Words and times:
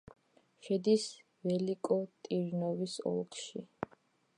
შედის 0.67 1.05
ველიკო-ტირნოვოს 1.51 3.01
ოლქში. 3.15 3.69